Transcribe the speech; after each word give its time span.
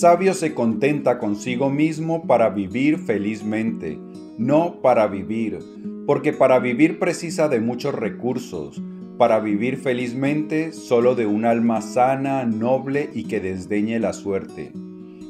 sabio 0.00 0.32
se 0.32 0.54
contenta 0.54 1.18
consigo 1.18 1.68
mismo 1.68 2.26
para 2.26 2.48
vivir 2.48 3.00
felizmente, 3.00 3.98
no 4.38 4.80
para 4.80 5.06
vivir, 5.06 5.58
porque 6.06 6.32
para 6.32 6.58
vivir 6.58 6.98
precisa 6.98 7.50
de 7.50 7.60
muchos 7.60 7.94
recursos, 7.94 8.80
para 9.18 9.40
vivir 9.40 9.76
felizmente 9.76 10.72
solo 10.72 11.14
de 11.14 11.26
un 11.26 11.44
alma 11.44 11.82
sana, 11.82 12.46
noble 12.46 13.10
y 13.12 13.24
que 13.24 13.40
desdeñe 13.40 14.00
la 14.00 14.14
suerte. 14.14 14.72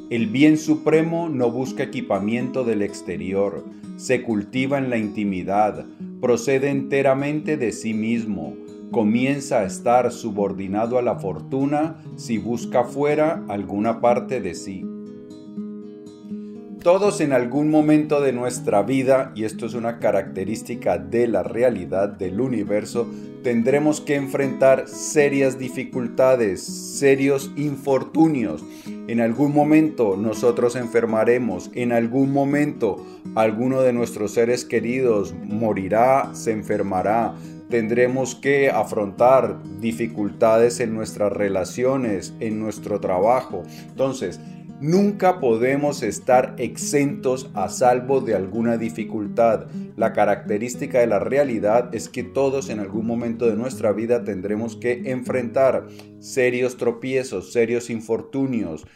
El 0.09 0.27
bien 0.27 0.57
supremo 0.57 1.27
no 1.27 1.51
busca 1.51 1.83
equipamiento 1.83 2.63
del 2.63 2.81
exterior, 2.81 3.65
se 3.97 4.21
cultiva 4.21 4.77
en 4.77 4.89
la 4.89 4.95
intimidad, 4.95 5.85
procede 6.21 6.69
enteramente 6.69 7.57
de 7.57 7.73
sí 7.73 7.93
mismo, 7.93 8.55
comienza 8.91 9.59
a 9.59 9.63
estar 9.63 10.11
subordinado 10.11 10.97
a 10.97 11.01
la 11.01 11.15
fortuna 11.15 11.95
si 12.17 12.37
busca 12.37 12.83
fuera 12.83 13.43
alguna 13.47 14.01
parte 14.01 14.41
de 14.41 14.53
sí. 14.53 14.85
Todos 16.83 17.21
en 17.21 17.31
algún 17.31 17.69
momento 17.69 18.21
de 18.21 18.33
nuestra 18.33 18.81
vida, 18.81 19.31
y 19.35 19.43
esto 19.43 19.67
es 19.67 19.75
una 19.75 19.99
característica 19.99 20.97
de 20.97 21.27
la 21.27 21.43
realidad 21.43 22.09
del 22.09 22.41
universo, 22.41 23.07
tendremos 23.43 24.01
que 24.01 24.15
enfrentar 24.15 24.87
serias 24.87 25.59
dificultades, 25.59 26.63
serios 26.63 27.51
infortunios. 27.55 28.63
En 29.07 29.21
algún 29.21 29.53
momento 29.53 30.17
nosotros 30.17 30.75
enfermaremos, 30.75 31.69
en 31.75 31.91
algún 31.91 32.33
momento 32.33 33.05
alguno 33.35 33.81
de 33.81 33.93
nuestros 33.93 34.31
seres 34.31 34.65
queridos 34.65 35.35
morirá, 35.43 36.31
se 36.33 36.51
enfermará, 36.51 37.35
tendremos 37.71 38.35
que 38.35 38.69
afrontar 38.69 39.57
dificultades 39.79 40.79
en 40.79 40.93
nuestras 40.93 41.33
relaciones, 41.33 42.35
en 42.39 42.59
nuestro 42.59 42.99
trabajo. 42.99 43.63
Entonces, 43.87 44.39
Nunca 44.81 45.39
podemos 45.39 46.01
estar 46.01 46.55
exentos 46.57 47.51
a 47.53 47.69
salvo 47.69 48.19
de 48.19 48.33
alguna 48.33 48.77
dificultad. 48.77 49.67
La 49.95 50.11
característica 50.11 50.99
de 50.99 51.05
la 51.05 51.19
realidad 51.19 51.93
es 51.93 52.09
que 52.09 52.23
todos 52.23 52.67
en 52.71 52.79
algún 52.79 53.05
momento 53.05 53.45
de 53.45 53.55
nuestra 53.55 53.91
vida 53.91 54.23
tendremos 54.23 54.75
que 54.75 55.11
enfrentar 55.11 55.85
serios 56.17 56.77
tropiezos, 56.77 57.53
serios 57.53 57.91
infortunios. 57.91 58.87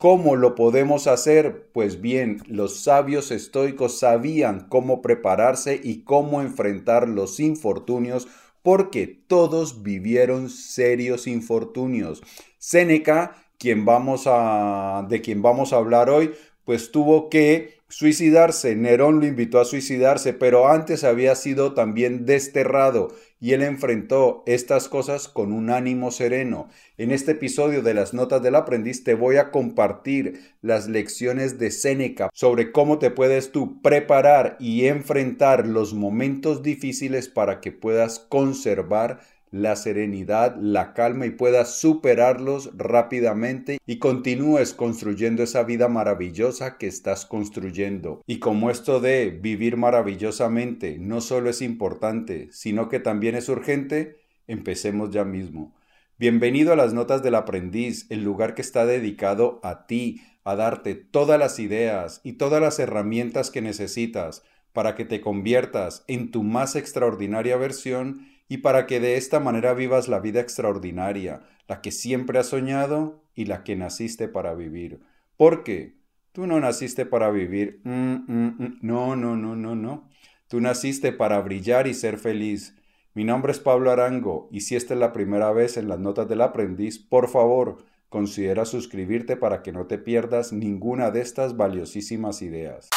¿Cómo 0.00 0.34
lo 0.34 0.54
podemos 0.54 1.06
hacer? 1.06 1.68
Pues 1.74 2.00
bien, 2.00 2.40
los 2.46 2.80
sabios 2.80 3.30
estoicos 3.30 3.98
sabían 3.98 4.66
cómo 4.70 5.02
prepararse 5.02 5.78
y 5.84 6.04
cómo 6.04 6.40
enfrentar 6.40 7.06
los 7.06 7.38
infortunios 7.38 8.26
porque 8.62 9.06
todos 9.06 9.82
vivieron 9.82 10.48
serios 10.48 11.26
infortunios. 11.26 12.22
Séneca 12.56 13.36
de 13.58 13.58
quien 13.58 13.84
vamos 13.84 14.26
a 14.26 15.76
hablar 15.76 16.08
hoy, 16.08 16.32
pues 16.64 16.92
tuvo 16.92 17.28
que 17.28 17.79
suicidarse. 17.90 18.74
Nerón 18.76 19.20
lo 19.20 19.26
invitó 19.26 19.60
a 19.60 19.64
suicidarse, 19.64 20.32
pero 20.32 20.68
antes 20.68 21.04
había 21.04 21.34
sido 21.34 21.74
también 21.74 22.24
desterrado 22.24 23.08
y 23.40 23.52
él 23.52 23.62
enfrentó 23.62 24.42
estas 24.46 24.88
cosas 24.88 25.26
con 25.28 25.52
un 25.52 25.70
ánimo 25.70 26.10
sereno. 26.10 26.68
En 26.98 27.10
este 27.10 27.32
episodio 27.32 27.82
de 27.82 27.94
las 27.94 28.14
Notas 28.14 28.42
del 28.42 28.54
Aprendiz 28.54 29.02
te 29.02 29.14
voy 29.14 29.36
a 29.36 29.50
compartir 29.50 30.54
las 30.62 30.88
lecciones 30.88 31.58
de 31.58 31.70
Séneca 31.70 32.30
sobre 32.32 32.70
cómo 32.70 32.98
te 32.98 33.10
puedes 33.10 33.50
tú 33.50 33.82
preparar 33.82 34.56
y 34.60 34.86
enfrentar 34.86 35.66
los 35.66 35.92
momentos 35.92 36.62
difíciles 36.62 37.28
para 37.28 37.60
que 37.60 37.72
puedas 37.72 38.20
conservar 38.20 39.20
la 39.50 39.74
serenidad, 39.76 40.56
la 40.60 40.94
calma 40.94 41.26
y 41.26 41.30
puedas 41.30 41.76
superarlos 41.76 42.70
rápidamente 42.76 43.78
y 43.84 43.98
continúes 43.98 44.74
construyendo 44.74 45.42
esa 45.42 45.64
vida 45.64 45.88
maravillosa 45.88 46.78
que 46.78 46.86
estás 46.86 47.26
construyendo. 47.26 48.22
Y 48.26 48.38
como 48.38 48.70
esto 48.70 49.00
de 49.00 49.30
vivir 49.30 49.76
maravillosamente 49.76 50.98
no 50.98 51.20
solo 51.20 51.50
es 51.50 51.62
importante, 51.62 52.48
sino 52.52 52.88
que 52.88 53.00
también 53.00 53.34
es 53.34 53.48
urgente, 53.48 54.20
empecemos 54.46 55.10
ya 55.10 55.24
mismo. 55.24 55.74
Bienvenido 56.18 56.72
a 56.72 56.76
las 56.76 56.92
Notas 56.92 57.22
del 57.22 57.34
Aprendiz, 57.34 58.06
el 58.10 58.22
lugar 58.22 58.54
que 58.54 58.62
está 58.62 58.84
dedicado 58.84 59.58
a 59.62 59.86
ti, 59.86 60.20
a 60.44 60.54
darte 60.54 60.94
todas 60.94 61.38
las 61.38 61.58
ideas 61.58 62.20
y 62.24 62.34
todas 62.34 62.60
las 62.60 62.78
herramientas 62.78 63.50
que 63.50 63.62
necesitas 63.62 64.44
para 64.72 64.94
que 64.94 65.04
te 65.04 65.20
conviertas 65.20 66.04
en 66.06 66.30
tu 66.30 66.42
más 66.42 66.76
extraordinaria 66.76 67.56
versión 67.56 68.26
y 68.50 68.58
para 68.58 68.88
que 68.88 68.98
de 68.98 69.16
esta 69.16 69.38
manera 69.38 69.74
vivas 69.74 70.08
la 70.08 70.18
vida 70.18 70.40
extraordinaria, 70.40 71.42
la 71.68 71.80
que 71.80 71.92
siempre 71.92 72.40
has 72.40 72.48
soñado 72.48 73.22
y 73.32 73.44
la 73.44 73.62
que 73.62 73.76
naciste 73.76 74.26
para 74.26 74.54
vivir. 74.54 74.98
Porque 75.36 75.94
tú 76.32 76.48
no 76.48 76.58
naciste 76.58 77.06
para 77.06 77.30
vivir. 77.30 77.80
Mm, 77.84 78.24
mm, 78.26 78.56
mm. 78.58 78.78
No, 78.82 79.14
no, 79.14 79.36
no, 79.36 79.54
no, 79.54 79.76
no. 79.76 80.08
Tú 80.48 80.60
naciste 80.60 81.12
para 81.12 81.40
brillar 81.40 81.86
y 81.86 81.94
ser 81.94 82.18
feliz. 82.18 82.76
Mi 83.14 83.22
nombre 83.22 83.52
es 83.52 83.60
Pablo 83.60 83.92
Arango 83.92 84.48
y 84.50 84.62
si 84.62 84.74
esta 84.74 84.94
es 84.94 85.00
la 85.00 85.12
primera 85.12 85.52
vez 85.52 85.76
en 85.76 85.86
las 85.86 86.00
notas 86.00 86.28
del 86.28 86.40
aprendiz, 86.40 86.98
por 86.98 87.28
favor, 87.28 87.84
considera 88.08 88.64
suscribirte 88.64 89.36
para 89.36 89.62
que 89.62 89.70
no 89.70 89.86
te 89.86 89.96
pierdas 89.96 90.52
ninguna 90.52 91.12
de 91.12 91.20
estas 91.20 91.56
valiosísimas 91.56 92.42
ideas. 92.42 92.88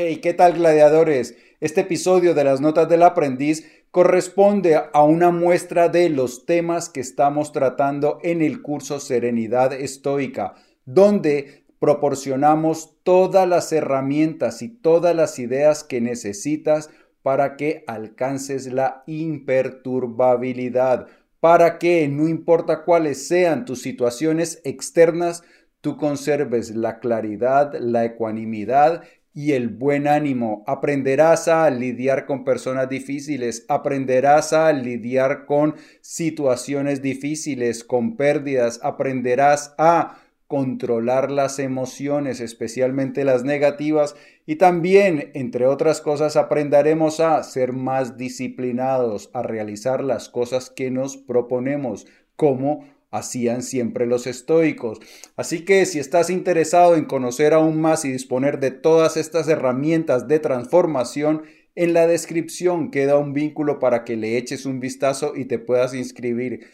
Hey, 0.00 0.18
¿qué 0.18 0.32
tal 0.32 0.52
gladiadores? 0.52 1.36
Este 1.58 1.80
episodio 1.80 2.32
de 2.32 2.44
las 2.44 2.60
Notas 2.60 2.88
del 2.88 3.02
Aprendiz 3.02 3.68
corresponde 3.90 4.76
a 4.76 5.02
una 5.02 5.32
muestra 5.32 5.88
de 5.88 6.08
los 6.08 6.46
temas 6.46 6.88
que 6.88 7.00
estamos 7.00 7.50
tratando 7.50 8.20
en 8.22 8.40
el 8.40 8.62
curso 8.62 9.00
Serenidad 9.00 9.72
Estoica, 9.72 10.54
donde 10.84 11.64
proporcionamos 11.80 12.94
todas 13.02 13.48
las 13.48 13.72
herramientas 13.72 14.62
y 14.62 14.68
todas 14.68 15.16
las 15.16 15.40
ideas 15.40 15.82
que 15.82 16.00
necesitas 16.00 16.90
para 17.24 17.56
que 17.56 17.82
alcances 17.88 18.72
la 18.72 19.02
imperturbabilidad, 19.08 21.08
para 21.40 21.80
que 21.80 22.06
no 22.06 22.28
importa 22.28 22.84
cuáles 22.84 23.26
sean 23.26 23.64
tus 23.64 23.82
situaciones 23.82 24.60
externas, 24.62 25.42
tú 25.80 25.96
conserves 25.96 26.76
la 26.76 27.00
claridad, 27.00 27.74
la 27.80 28.04
ecuanimidad 28.04 29.02
y 29.38 29.52
el 29.52 29.68
buen 29.68 30.08
ánimo. 30.08 30.64
Aprenderás 30.66 31.46
a 31.46 31.70
lidiar 31.70 32.26
con 32.26 32.42
personas 32.42 32.88
difíciles, 32.88 33.64
aprenderás 33.68 34.52
a 34.52 34.72
lidiar 34.72 35.46
con 35.46 35.76
situaciones 36.00 37.02
difíciles, 37.02 37.84
con 37.84 38.16
pérdidas, 38.16 38.80
aprenderás 38.82 39.76
a 39.78 40.18
controlar 40.48 41.30
las 41.30 41.60
emociones, 41.60 42.40
especialmente 42.40 43.22
las 43.24 43.44
negativas, 43.44 44.16
y 44.44 44.56
también, 44.56 45.30
entre 45.34 45.66
otras 45.66 46.00
cosas, 46.00 46.34
aprenderemos 46.34 47.20
a 47.20 47.40
ser 47.44 47.72
más 47.72 48.16
disciplinados, 48.16 49.30
a 49.34 49.44
realizar 49.44 50.02
las 50.02 50.28
cosas 50.28 50.68
que 50.68 50.90
nos 50.90 51.16
proponemos, 51.16 52.08
como 52.34 52.86
hacían 53.10 53.62
siempre 53.62 54.06
los 54.06 54.26
estoicos. 54.26 54.98
Así 55.36 55.64
que 55.64 55.86
si 55.86 55.98
estás 55.98 56.30
interesado 56.30 56.96
en 56.96 57.04
conocer 57.04 57.54
aún 57.54 57.80
más 57.80 58.04
y 58.04 58.12
disponer 58.12 58.60
de 58.60 58.70
todas 58.70 59.16
estas 59.16 59.48
herramientas 59.48 60.28
de 60.28 60.38
transformación, 60.38 61.42
en 61.74 61.92
la 61.94 62.06
descripción 62.06 62.90
queda 62.90 63.18
un 63.18 63.32
vínculo 63.32 63.78
para 63.78 64.04
que 64.04 64.16
le 64.16 64.36
eches 64.36 64.66
un 64.66 64.80
vistazo 64.80 65.34
y 65.36 65.44
te 65.44 65.58
puedas 65.58 65.94
inscribir. 65.94 66.66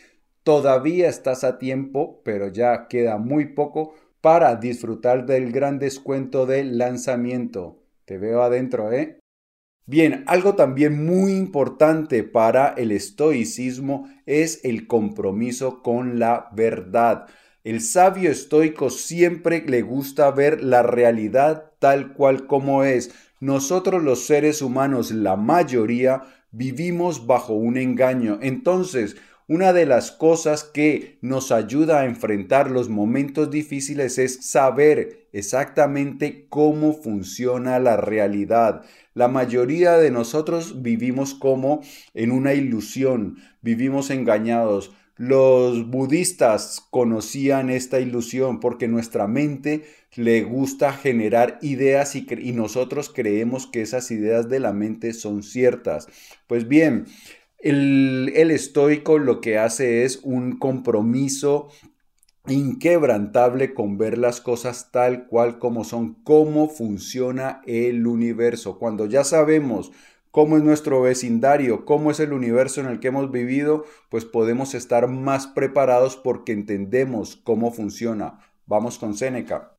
Todavía 0.42 1.08
estás 1.08 1.44
a 1.44 1.58
tiempo, 1.58 2.20
pero 2.24 2.48
ya 2.48 2.88
queda 2.88 3.18
muy 3.18 3.46
poco 3.54 3.94
para 4.20 4.56
disfrutar 4.56 5.26
del 5.26 5.52
gran 5.52 5.78
descuento 5.78 6.46
del 6.46 6.78
lanzamiento. 6.78 7.82
Te 8.06 8.18
veo 8.18 8.42
adentro, 8.42 8.92
¿eh? 8.92 9.18
Bien, 9.86 10.24
algo 10.26 10.54
también 10.54 11.04
muy 11.04 11.32
importante 11.32 12.22
para 12.24 12.68
el 12.68 12.90
estoicismo 12.90 14.08
es 14.24 14.64
el 14.64 14.86
compromiso 14.86 15.82
con 15.82 16.18
la 16.18 16.48
verdad. 16.52 17.26
El 17.64 17.82
sabio 17.82 18.30
estoico 18.30 18.88
siempre 18.88 19.62
le 19.66 19.82
gusta 19.82 20.30
ver 20.30 20.62
la 20.62 20.82
realidad 20.82 21.72
tal 21.80 22.14
cual 22.14 22.46
como 22.46 22.82
es. 22.82 23.10
Nosotros 23.40 24.02
los 24.02 24.24
seres 24.24 24.62
humanos, 24.62 25.10
la 25.10 25.36
mayoría, 25.36 26.22
vivimos 26.50 27.26
bajo 27.26 27.52
un 27.52 27.76
engaño. 27.76 28.38
Entonces, 28.40 29.16
una 29.46 29.72
de 29.72 29.84
las 29.84 30.10
cosas 30.10 30.64
que 30.64 31.18
nos 31.20 31.52
ayuda 31.52 32.00
a 32.00 32.06
enfrentar 32.06 32.70
los 32.70 32.88
momentos 32.88 33.50
difíciles 33.50 34.18
es 34.18 34.46
saber 34.48 35.28
exactamente 35.32 36.46
cómo 36.48 36.94
funciona 36.94 37.78
la 37.78 37.96
realidad. 37.96 38.84
La 39.12 39.28
mayoría 39.28 39.98
de 39.98 40.10
nosotros 40.10 40.82
vivimos 40.82 41.34
como 41.34 41.82
en 42.14 42.32
una 42.32 42.54
ilusión, 42.54 43.36
vivimos 43.60 44.10
engañados. 44.10 44.92
Los 45.16 45.88
budistas 45.90 46.84
conocían 46.90 47.70
esta 47.70 48.00
ilusión 48.00 48.58
porque 48.58 48.88
nuestra 48.88 49.28
mente 49.28 49.84
le 50.16 50.42
gusta 50.42 50.92
generar 50.92 51.58
ideas 51.62 52.16
y, 52.16 52.26
y, 52.40 52.52
nosotros 52.52 53.12
creemos 53.14 53.66
que 53.68 53.82
esas 53.82 54.10
ideas 54.10 54.48
de 54.48 54.58
la 54.58 54.72
mente 54.72 55.12
son 55.12 55.42
ciertas. 55.44 56.08
Pues 56.48 56.66
bien, 56.66 57.06
el, 57.64 58.50
estoico 58.50 59.18
lo 59.18 59.40
que 59.40 59.58
hace 59.58 60.04
es 60.04 60.20
un 60.22 60.58
compromiso 60.58 61.68
inquebrantable 62.46 63.72
con 63.72 63.96
ver 63.96 64.18
las 64.18 64.42
cosas 64.42 64.90
tal 64.92 65.26
cual 65.26 65.58
como 65.58 65.82
son, 65.84 66.14
cómo 66.24 66.68
funciona 66.68 67.62
el 67.64 68.06
universo. 68.06 68.78
Cuando 68.78 69.06
ya 69.06 69.24
sabemos 69.24 69.92
cómo 70.30 70.58
es 70.58 70.62
nuestro 70.62 71.00
vecindario, 71.00 71.86
cómo 71.86 72.10
es 72.10 72.20
el 72.20 72.34
universo 72.34 72.82
en 72.82 72.86
el 72.88 73.00
que 73.00 73.08
hemos 73.08 73.30
vivido, 73.30 73.86
pues 74.10 74.26
podemos 74.26 74.74
estar 74.74 75.08
más 75.08 75.46
preparados 75.46 76.16
porque 76.16 76.52
entendemos 76.52 77.36
cómo 77.36 77.72
funciona. 77.72 78.40
Vamos 78.66 78.98
con 78.98 79.14
Séneca. 79.14 79.78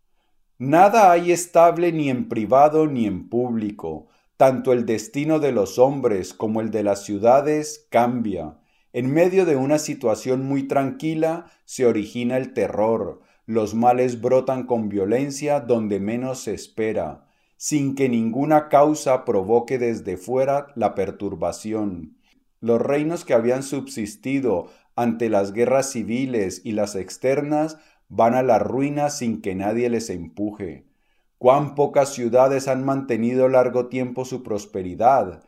Nada 0.58 1.12
hay 1.12 1.32
estable 1.32 1.92
ni 1.92 2.10
en 2.10 2.30
privado 2.30 2.88
ni 2.88 3.06
en 3.06 3.30
público. 3.30 4.08
Tanto 4.38 4.74
el 4.74 4.86
destino 4.86 5.40
de 5.40 5.54
los 5.54 5.80
hombres 5.80 6.34
como 6.34 6.60
el 6.60 6.70
de 6.70 6.84
las 6.84 7.06
ciudades 7.06 7.88
cambia. 7.90 8.58
En 8.92 9.14
medio 9.14 9.46
de 9.46 9.56
una 9.56 9.78
situación 9.80 10.46
muy 10.46 10.68
tranquila 10.68 11.46
se 11.64 11.86
origina 11.86 12.36
el 12.36 12.54
terror. 12.54 13.22
Los 13.46 13.76
males 13.76 14.22
brotan 14.22 14.66
con 14.66 14.90
violencia 14.90 15.62
donde 15.62 16.00
menos 16.00 16.40
se 16.40 16.54
espera, 16.54 17.28
sin 17.56 17.96
que 17.96 18.10
ninguna 18.10 18.68
causa 18.68 19.24
provoque 19.24 19.78
desde 19.78 20.18
fuera 20.18 20.68
la 20.76 20.96
perturbación. 20.96 22.18
Los 22.60 22.82
reinos 22.82 23.24
que 23.24 23.34
habían 23.34 23.64
subsistido 23.64 24.68
ante 24.96 25.30
las 25.30 25.54
guerras 25.54 25.92
civiles 25.92 26.62
y 26.64 26.72
las 26.72 26.96
externas 26.96 27.78
van 28.10 28.34
a 28.34 28.44
la 28.44 28.60
ruina 28.60 29.10
sin 29.10 29.42
que 29.42 29.56
nadie 29.56 29.90
les 29.90 30.10
empuje. 30.10 30.86
Cuán 31.38 31.76
pocas 31.76 32.14
ciudades 32.14 32.68
han 32.68 32.84
mantenido 32.86 33.50
largo 33.50 33.88
tiempo 33.88 34.26
su 34.26 34.44
prosperidad. 34.44 35.44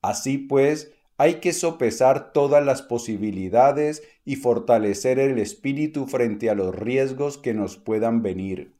Así 0.00 0.38
pues, 0.38 0.92
hay 1.18 1.34
que 1.34 1.52
sopesar 1.52 2.32
todas 2.32 2.64
las 2.64 2.82
posibilidades 2.82 4.02
y 4.24 4.36
fortalecer 4.36 5.18
el 5.18 5.38
espíritu 5.38 6.06
frente 6.06 6.50
a 6.50 6.54
los 6.54 6.74
riesgos 6.74 7.38
que 7.38 7.54
nos 7.54 7.76
puedan 7.76 8.22
venir. 8.22 8.74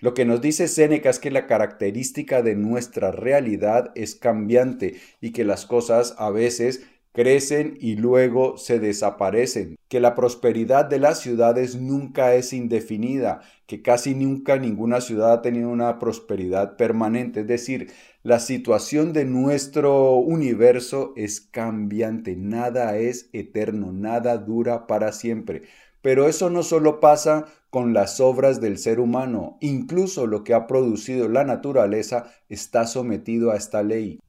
Lo 0.00 0.12
que 0.14 0.24
nos 0.24 0.40
dice 0.40 0.68
Séneca 0.68 1.10
es 1.10 1.18
que 1.18 1.30
la 1.30 1.46
característica 1.46 2.42
de 2.42 2.56
nuestra 2.56 3.12
realidad 3.12 3.92
es 3.94 4.16
cambiante 4.16 5.00
y 5.20 5.30
que 5.30 5.44
las 5.44 5.66
cosas 5.66 6.14
a 6.18 6.30
veces 6.30 6.84
crecen 7.14 7.78
y 7.80 7.94
luego 7.94 8.58
se 8.58 8.80
desaparecen, 8.80 9.76
que 9.88 10.00
la 10.00 10.16
prosperidad 10.16 10.84
de 10.84 10.98
las 10.98 11.20
ciudades 11.20 11.76
nunca 11.76 12.34
es 12.34 12.52
indefinida, 12.52 13.40
que 13.66 13.82
casi 13.82 14.16
nunca 14.16 14.56
ninguna 14.56 15.00
ciudad 15.00 15.32
ha 15.32 15.40
tenido 15.40 15.68
una 15.68 16.00
prosperidad 16.00 16.76
permanente, 16.76 17.40
es 17.40 17.46
decir, 17.46 17.92
la 18.24 18.40
situación 18.40 19.12
de 19.12 19.26
nuestro 19.26 20.16
universo 20.16 21.12
es 21.14 21.40
cambiante, 21.40 22.34
nada 22.34 22.96
es 22.96 23.30
eterno, 23.32 23.92
nada 23.92 24.36
dura 24.38 24.88
para 24.88 25.12
siempre. 25.12 25.62
Pero 26.02 26.28
eso 26.28 26.50
no 26.50 26.62
solo 26.64 26.98
pasa 26.98 27.46
con 27.70 27.94
las 27.94 28.20
obras 28.20 28.60
del 28.60 28.76
ser 28.76 28.98
humano, 28.98 29.56
incluso 29.60 30.26
lo 30.26 30.42
que 30.42 30.52
ha 30.52 30.66
producido 30.66 31.28
la 31.28 31.44
naturaleza 31.44 32.32
está 32.48 32.86
sometido 32.86 33.52
a 33.52 33.56
esta 33.56 33.82
ley. 33.82 34.20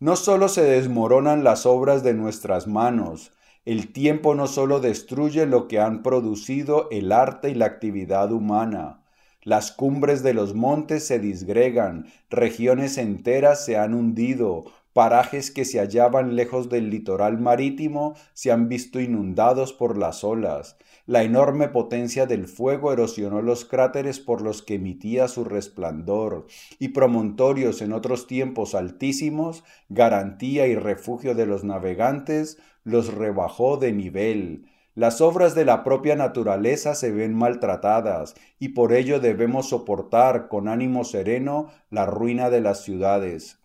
No 0.00 0.14
solo 0.14 0.48
se 0.48 0.62
desmoronan 0.62 1.42
las 1.42 1.66
obras 1.66 2.04
de 2.04 2.14
nuestras 2.14 2.68
manos, 2.68 3.32
el 3.64 3.92
tiempo 3.92 4.36
no 4.36 4.46
solo 4.46 4.78
destruye 4.78 5.44
lo 5.44 5.66
que 5.66 5.80
han 5.80 6.04
producido 6.04 6.88
el 6.90 7.10
arte 7.10 7.50
y 7.50 7.54
la 7.54 7.66
actividad 7.66 8.30
humana, 8.30 9.02
las 9.42 9.72
cumbres 9.72 10.22
de 10.22 10.34
los 10.34 10.54
montes 10.54 11.06
se 11.06 11.18
disgregan, 11.18 12.06
regiones 12.30 12.96
enteras 12.96 13.64
se 13.64 13.76
han 13.76 13.92
hundido, 13.92 14.66
parajes 14.98 15.52
que 15.52 15.64
se 15.64 15.78
hallaban 15.78 16.34
lejos 16.34 16.68
del 16.68 16.90
litoral 16.90 17.38
marítimo 17.38 18.16
se 18.32 18.50
han 18.50 18.68
visto 18.68 18.98
inundados 18.98 19.72
por 19.72 19.96
las 19.96 20.24
olas. 20.24 20.76
La 21.06 21.22
enorme 21.22 21.68
potencia 21.68 22.26
del 22.26 22.48
fuego 22.48 22.92
erosionó 22.92 23.40
los 23.40 23.64
cráteres 23.64 24.18
por 24.18 24.42
los 24.42 24.60
que 24.60 24.74
emitía 24.74 25.28
su 25.28 25.44
resplandor, 25.44 26.48
y 26.80 26.88
promontorios 26.88 27.80
en 27.80 27.92
otros 27.92 28.26
tiempos 28.26 28.74
altísimos, 28.74 29.62
garantía 29.88 30.66
y 30.66 30.74
refugio 30.74 31.36
de 31.36 31.46
los 31.46 31.62
navegantes, 31.62 32.58
los 32.82 33.14
rebajó 33.14 33.76
de 33.76 33.92
nivel. 33.92 34.66
Las 34.96 35.20
obras 35.20 35.54
de 35.54 35.64
la 35.64 35.84
propia 35.84 36.16
naturaleza 36.16 36.96
se 36.96 37.12
ven 37.12 37.34
maltratadas 37.34 38.34
y 38.58 38.70
por 38.70 38.92
ello 38.92 39.20
debemos 39.20 39.68
soportar 39.68 40.48
con 40.48 40.66
ánimo 40.66 41.04
sereno 41.04 41.68
la 41.88 42.04
ruina 42.04 42.50
de 42.50 42.62
las 42.62 42.82
ciudades. 42.82 43.57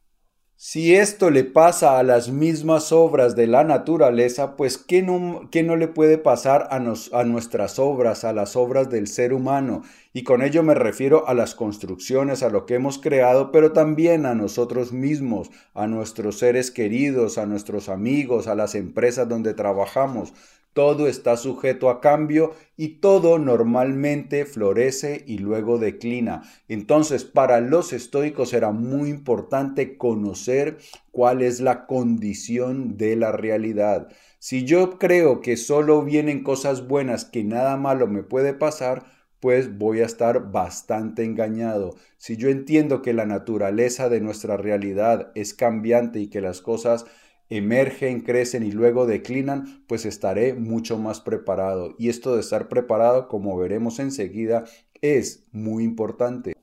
Si 0.66 0.96
esto 0.96 1.30
le 1.30 1.44
pasa 1.44 2.00
a 2.00 2.04
las 2.04 2.30
mismas 2.30 2.94
obras 2.94 3.36
de 3.36 3.48
la 3.48 3.66
naturaleza, 3.66 4.56
pues 4.56 4.78
¿qué 4.78 5.02
no, 5.02 5.50
qué 5.52 5.62
no 5.62 5.76
le 5.76 5.90
puede 5.90 6.18
pasar 6.18 6.70
a, 6.72 6.78
a 6.78 7.24
nuestras 7.26 7.80
obras, 7.80 8.24
a 8.24 8.32
las 8.32 8.56
obras 8.56 8.90
del 8.90 9.08
ser 9.08 9.34
humano? 9.34 9.84
Y 10.16 10.24
con 10.24 10.44
ello 10.44 10.62
me 10.62 10.76
refiero 10.76 11.28
a 11.28 11.34
las 11.34 11.56
construcciones, 11.56 12.44
a 12.44 12.50
lo 12.50 12.68
que 12.68 12.76
hemos 12.76 13.00
creado, 13.00 13.52
pero 13.52 13.72
también 13.72 14.28
a 14.28 14.36
nosotros 14.36 14.94
mismos, 14.94 15.50
a 15.74 15.88
nuestros 15.88 16.38
seres 16.38 16.70
queridos, 16.70 17.40
a 17.40 17.48
nuestros 17.48 17.90
amigos, 17.90 18.46
a 18.46 18.54
las 18.54 18.76
empresas 18.76 19.28
donde 19.28 19.56
trabajamos. 19.56 20.34
Todo 20.74 21.08
está 21.08 21.36
sujeto 21.38 21.90
a 21.90 22.00
cambio 22.00 22.54
y 22.78 23.00
todo 23.00 23.40
normalmente 23.40 24.46
florece 24.46 25.24
y 25.28 25.40
luego 25.40 25.80
declina. 25.80 26.44
Entonces, 26.68 27.26
para 27.26 27.60
los 27.60 27.92
estoicos 27.92 28.54
era 28.54 28.72
muy 28.72 29.10
importante 29.10 29.98
conocer 29.98 30.78
cuál 31.12 31.42
es 31.42 31.60
la 31.60 31.88
condición 31.88 32.98
de 32.98 33.16
la 33.16 33.32
realidad. 33.32 34.10
Si 34.38 34.64
yo 34.64 34.98
creo 35.00 35.42
que 35.42 35.58
solo 35.58 36.04
vienen 36.04 36.44
cosas 36.44 36.88
buenas, 36.88 37.26
que 37.26 37.44
nada 37.44 37.78
malo 37.78 38.08
me 38.08 38.24
puede 38.24 38.54
pasar, 38.54 39.06
pues 39.44 39.78
voy 39.78 40.00
a 40.00 40.06
estar 40.06 40.54
bastante 40.54 41.26
engañado. 41.26 41.98
Si 42.16 42.38
yo 42.38 42.48
entiendo 42.48 43.02
que 43.02 43.12
la 43.12 43.26
naturaleza 43.26 44.08
de 44.08 44.22
nuestra 44.22 44.56
realidad 44.56 45.34
es 45.36 45.54
cambiante 45.54 46.22
y 46.22 46.28
que 46.28 46.40
las 46.40 46.62
cosas 46.62 47.06
emergen, 47.50 48.22
crecen 48.22 48.64
y 48.64 48.72
luego 48.72 49.06
declinan, 49.06 49.84
pues 49.86 50.06
estaré 50.06 50.54
mucho 50.54 50.98
más 50.98 51.20
preparado. 51.20 51.94
Y 52.00 52.08
esto 52.08 52.36
de 52.36 52.40
estar 52.40 52.70
preparado, 52.70 53.28
como 53.28 53.58
veremos 53.58 54.00
enseguida, 54.00 54.64
es 55.02 55.44
muy 55.52 55.84
importante. 55.84 56.56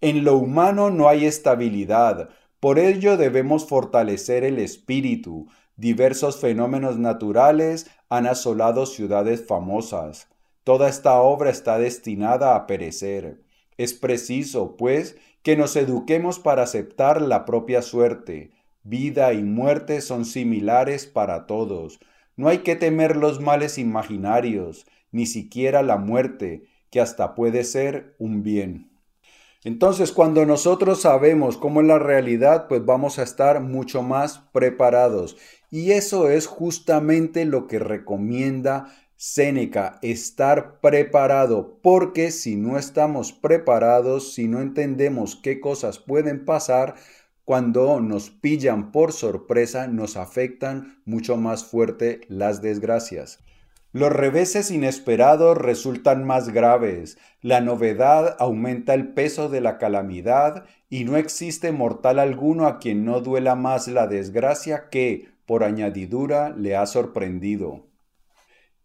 En 0.00 0.22
lo 0.22 0.36
humano 0.36 0.90
no 0.90 1.08
hay 1.08 1.26
estabilidad, 1.26 2.28
por 2.60 2.78
ello 2.78 3.16
debemos 3.16 3.66
fortalecer 3.66 4.44
el 4.44 4.60
espíritu. 4.60 5.48
Diversos 5.74 6.38
fenómenos 6.38 6.98
naturales 6.98 7.90
han 8.08 8.28
asolado 8.28 8.86
ciudades 8.86 9.44
famosas. 9.44 10.31
Toda 10.64 10.88
esta 10.88 11.20
obra 11.20 11.50
está 11.50 11.78
destinada 11.78 12.54
a 12.54 12.66
perecer. 12.66 13.42
Es 13.76 13.94
preciso, 13.94 14.76
pues, 14.76 15.16
que 15.42 15.56
nos 15.56 15.76
eduquemos 15.76 16.38
para 16.38 16.62
aceptar 16.62 17.20
la 17.20 17.44
propia 17.44 17.82
suerte, 17.82 18.52
Vida 18.84 19.32
y 19.32 19.44
muerte 19.44 20.00
son 20.00 20.24
similares 20.24 21.06
para 21.06 21.46
todos. 21.46 22.00
No 22.34 22.48
hay 22.48 22.58
que 22.58 22.74
temer 22.74 23.16
los 23.16 23.40
males 23.40 23.78
imaginarios, 23.78 24.86
ni 25.12 25.26
siquiera 25.26 25.84
la 25.84 25.98
muerte, 25.98 26.64
que 26.90 27.00
hasta 27.00 27.36
puede 27.36 27.62
ser 27.62 28.16
un 28.18 28.42
bien. 28.42 28.90
Entonces, 29.62 30.10
cuando 30.10 30.44
nosotros 30.46 31.00
sabemos 31.00 31.56
cómo 31.56 31.80
es 31.80 31.86
la 31.86 32.00
realidad, 32.00 32.66
pues 32.66 32.84
vamos 32.84 33.20
a 33.20 33.22
estar 33.22 33.60
mucho 33.60 34.02
más 34.02 34.40
preparados. 34.52 35.36
Y 35.70 35.92
eso 35.92 36.28
es 36.28 36.48
justamente 36.48 37.44
lo 37.44 37.68
que 37.68 37.78
recomienda 37.78 38.92
Séneca, 39.24 40.00
estar 40.02 40.80
preparado, 40.80 41.78
porque 41.80 42.32
si 42.32 42.56
no 42.56 42.76
estamos 42.76 43.32
preparados, 43.32 44.34
si 44.34 44.48
no 44.48 44.60
entendemos 44.60 45.36
qué 45.36 45.60
cosas 45.60 46.00
pueden 46.00 46.44
pasar, 46.44 46.96
cuando 47.44 48.00
nos 48.00 48.30
pillan 48.30 48.90
por 48.90 49.12
sorpresa, 49.12 49.86
nos 49.86 50.16
afectan 50.16 51.00
mucho 51.04 51.36
más 51.36 51.64
fuerte 51.64 52.22
las 52.26 52.62
desgracias. 52.62 53.38
Los 53.92 54.10
reveses 54.10 54.72
inesperados 54.72 55.56
resultan 55.56 56.24
más 56.24 56.48
graves, 56.48 57.16
la 57.42 57.60
novedad 57.60 58.34
aumenta 58.40 58.92
el 58.92 59.12
peso 59.12 59.48
de 59.48 59.60
la 59.60 59.78
calamidad 59.78 60.64
y 60.90 61.04
no 61.04 61.16
existe 61.16 61.70
mortal 61.70 62.18
alguno 62.18 62.66
a 62.66 62.80
quien 62.80 63.04
no 63.04 63.20
duela 63.20 63.54
más 63.54 63.86
la 63.86 64.08
desgracia 64.08 64.88
que, 64.90 65.28
por 65.46 65.62
añadidura, 65.62 66.50
le 66.50 66.74
ha 66.74 66.86
sorprendido. 66.86 67.91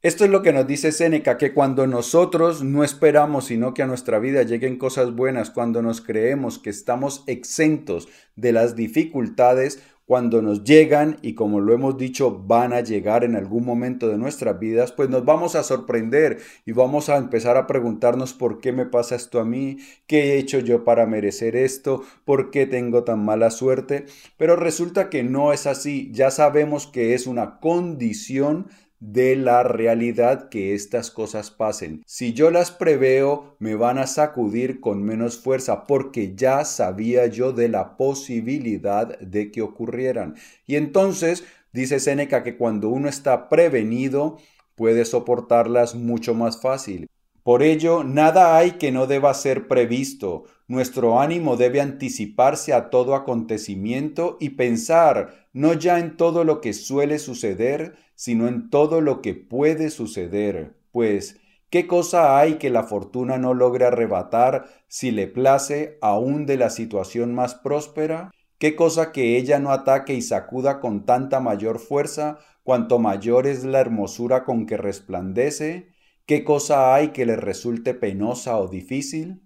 Esto 0.07 0.23
es 0.23 0.31
lo 0.31 0.41
que 0.41 0.53
nos 0.53 0.65
dice 0.65 0.93
Séneca, 0.93 1.37
que 1.37 1.53
cuando 1.53 1.85
nosotros 1.85 2.63
no 2.63 2.85
esperamos 2.85 3.47
sino 3.47 3.73
que 3.73 3.83
a 3.83 3.87
nuestra 3.87 4.19
vida 4.19 4.43
lleguen 4.43 4.77
cosas 4.77 5.13
buenas, 5.13 5.49
cuando 5.49 5.81
nos 5.81 5.99
creemos 5.99 6.59
que 6.59 6.69
estamos 6.69 7.25
exentos 7.27 8.07
de 8.37 8.53
las 8.53 8.77
dificultades, 8.77 9.81
cuando 10.05 10.41
nos 10.41 10.63
llegan 10.63 11.17
y 11.21 11.33
como 11.33 11.59
lo 11.59 11.73
hemos 11.73 11.97
dicho 11.97 12.41
van 12.47 12.71
a 12.71 12.79
llegar 12.79 13.25
en 13.25 13.35
algún 13.35 13.65
momento 13.65 14.07
de 14.07 14.17
nuestras 14.17 14.57
vidas, 14.57 14.93
pues 14.93 15.09
nos 15.09 15.25
vamos 15.25 15.55
a 15.55 15.63
sorprender 15.63 16.37
y 16.65 16.71
vamos 16.71 17.09
a 17.09 17.17
empezar 17.17 17.57
a 17.57 17.67
preguntarnos 17.67 18.31
por 18.31 18.61
qué 18.61 18.71
me 18.71 18.85
pasa 18.85 19.17
esto 19.17 19.41
a 19.41 19.43
mí, 19.43 19.79
qué 20.07 20.35
he 20.35 20.37
hecho 20.37 20.59
yo 20.59 20.85
para 20.85 21.05
merecer 21.05 21.57
esto, 21.57 22.01
por 22.23 22.49
qué 22.49 22.65
tengo 22.65 23.03
tan 23.03 23.25
mala 23.25 23.51
suerte. 23.51 24.05
Pero 24.37 24.55
resulta 24.55 25.09
que 25.09 25.23
no 25.23 25.51
es 25.51 25.67
así, 25.67 26.09
ya 26.13 26.31
sabemos 26.31 26.87
que 26.87 27.13
es 27.13 27.27
una 27.27 27.59
condición 27.59 28.67
de 28.99 29.35
la 29.35 29.63
realidad 29.63 30.49
que 30.49 30.73
estas 30.73 31.11
cosas 31.11 31.51
pasen. 31.51 32.03
Si 32.05 32.33
yo 32.33 32.51
las 32.51 32.71
preveo, 32.71 33.55
me 33.59 33.75
van 33.75 33.97
a 33.97 34.07
sacudir 34.07 34.79
con 34.79 35.03
menos 35.03 35.37
fuerza 35.37 35.85
porque 35.85 36.33
ya 36.35 36.65
sabía 36.65 37.27
yo 37.27 37.51
de 37.51 37.69
la 37.69 37.97
posibilidad 37.97 39.19
de 39.19 39.51
que 39.51 39.61
ocurrieran. 39.61 40.35
Y 40.65 40.75
entonces, 40.75 41.43
dice 41.73 41.99
Séneca 41.99 42.43
que 42.43 42.57
cuando 42.57 42.89
uno 42.89 43.07
está 43.07 43.49
prevenido, 43.49 44.37
puede 44.75 45.05
soportarlas 45.05 45.95
mucho 45.95 46.33
más 46.33 46.61
fácil. 46.61 47.07
Por 47.47 47.63
ello, 47.63 48.03
nada 48.03 48.57
hay 48.57 48.71
que 48.71 48.91
no 48.91 49.07
deba 49.07 49.33
ser 49.33 49.69
previsto. 49.69 50.43
Nuestro 50.67 51.21
ánimo 51.21 51.55
debe 51.55 51.79
anticiparse 51.79 52.73
a 52.73 52.89
todo 52.89 53.15
acontecimiento 53.15 54.35
y 54.41 54.49
pensar 54.49 55.47
no 55.53 55.71
ya 55.71 55.97
en 55.97 56.17
todo 56.17 56.43
lo 56.43 56.59
que 56.59 56.73
suele 56.73 57.19
suceder, 57.19 57.95
sino 58.17 58.47
en 58.47 58.71
todo 58.71 58.99
lo 58.99 59.21
que 59.21 59.35
puede 59.35 59.91
suceder. 59.91 60.75
Pues, 60.91 61.39
¿qué 61.69 61.85
cosa 61.85 62.39
hay 62.39 62.55
que 62.55 62.71
la 62.71 62.83
fortuna 62.83 63.37
no 63.37 63.53
logre 63.53 63.85
arrebatar 63.85 64.65
si 64.87 65.11
le 65.11 65.27
place 65.27 65.99
aún 66.01 66.47
de 66.47 66.57
la 66.57 66.71
situación 66.71 67.35
más 67.35 67.53
próspera? 67.53 68.31
¿Qué 68.57 68.75
cosa 68.75 69.11
que 69.11 69.37
ella 69.37 69.59
no 69.59 69.71
ataque 69.71 70.15
y 70.15 70.23
sacuda 70.23 70.79
con 70.79 71.05
tanta 71.05 71.39
mayor 71.39 71.77
fuerza, 71.77 72.39
cuanto 72.63 72.97
mayor 72.97 73.45
es 73.45 73.63
la 73.63 73.79
hermosura 73.79 74.45
con 74.45 74.65
que 74.65 74.77
resplandece? 74.77 75.93
¿Qué 76.25 76.43
cosa 76.43 76.95
hay 76.95 77.09
que 77.09 77.27
le 77.27 77.35
resulte 77.35 77.93
penosa 77.93 78.57
o 78.57 78.67
difícil? 78.67 79.43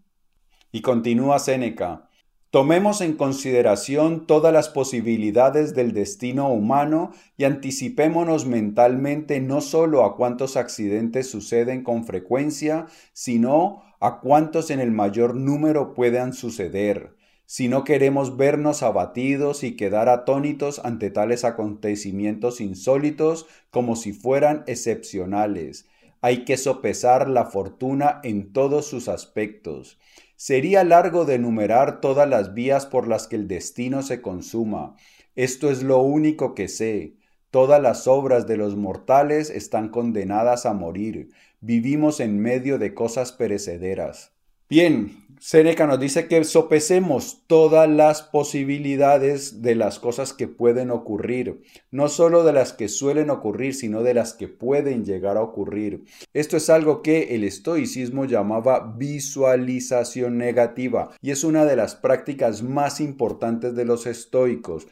Y 0.71 0.81
continúa 0.81 1.39
Séneca. 1.39 2.09
Tomemos 2.51 3.00
en 3.00 3.13
consideración 3.13 4.27
todas 4.27 4.51
las 4.51 4.67
posibilidades 4.67 5.74
del 5.74 5.93
destino 5.93 6.50
humano 6.51 7.12
y 7.38 7.46
anticipémonos 7.46 8.46
mentalmente 8.46 9.39
no 9.39 9.62
solo 9.62 10.03
a 10.03 10.17
cuántos 10.17 10.58
accidentes 10.58 11.29
suceden 11.29 11.81
con 11.81 12.03
frecuencia, 12.03 12.88
sino 13.13 13.84
a 14.01 14.20
cuántos 14.20 14.70
en 14.70 14.81
el 14.81 14.91
mayor 14.91 15.34
número 15.34 15.93
puedan 15.93 16.34
suceder. 16.34 17.15
Si 17.46 17.70
no 17.70 17.86
queremos 17.86 18.36
vernos 18.36 18.84
abatidos 18.84 19.63
y 19.63 19.77
quedar 19.77 20.10
atónitos 20.10 20.81
ante 20.84 21.10
tales 21.10 21.46
acontecimientos 21.46 22.60
insólitos 22.60 23.48
como 23.70 23.96
si 23.96 24.12
fueran 24.12 24.65
excepcionales, 24.67 25.88
hay 26.20 26.43
que 26.43 26.58
sopesar 26.58 27.29
la 27.29 27.46
fortuna 27.46 28.20
en 28.24 28.51
todos 28.51 28.88
sus 28.88 29.08
aspectos. 29.08 29.98
Sería 30.43 30.83
largo 30.83 31.25
de 31.25 31.36
enumerar 31.36 32.01
todas 32.01 32.27
las 32.27 32.55
vías 32.55 32.88
por 32.88 33.07
las 33.07 33.27
que 33.27 33.36
el 33.36 33.48
destino 33.48 34.01
se 34.01 34.24
consuma. 34.24 34.95
Esto 35.36 35.69
es 35.69 35.83
lo 35.83 36.00
único 36.01 36.55
que 36.55 36.67
sé. 36.67 37.13
Todas 37.51 37.79
las 37.79 38.07
obras 38.07 38.48
de 38.48 38.57
los 38.57 38.75
mortales 38.75 39.51
están 39.51 39.89
condenadas 39.89 40.65
a 40.65 40.74
morir. 40.74 41.29
Vivimos 41.60 42.19
en 42.19 42.39
medio 42.39 42.79
de 42.79 42.95
cosas 42.95 43.31
perecederas. 43.31 44.31
Bien, 44.67 45.27
Seneca 45.43 45.88
nos 45.88 46.00
dice 46.00 46.27
que 46.27 46.43
sopesemos 46.43 47.41
todas 47.48 47.89
las 47.89 48.21
posibilidades 48.21 49.63
de 49.63 49.74
las 49.74 49.98
cosas 49.98 50.33
que 50.33 50.48
pueden 50.48 50.91
ocurrir, 50.91 51.63
no 51.89 52.10
solo 52.10 52.43
de 52.43 52.53
las 52.53 52.74
que 52.74 52.88
suelen 52.88 53.31
ocurrir, 53.31 53.74
sino 53.74 54.03
de 54.03 54.13
las 54.13 54.33
que 54.33 54.48
pueden 54.48 55.03
llegar 55.03 55.38
a 55.38 55.41
ocurrir. 55.41 56.03
Esto 56.36 56.57
es 56.57 56.69
algo 56.69 57.01
que 57.01 57.33
el 57.33 57.43
estoicismo 57.43 58.25
llamaba 58.25 58.93
visualización 58.95 60.38
negativa 60.38 61.10
y 61.24 61.31
es 61.31 61.43
una 61.43 61.65
de 61.65 61.75
las 61.75 61.95
prácticas 61.95 62.62
más 62.62 63.01
importantes 63.01 63.74
de 63.74 63.86
los 63.86 64.05
estoicos. 64.05 64.86